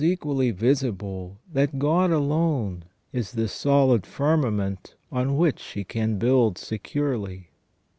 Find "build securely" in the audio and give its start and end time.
6.17-7.51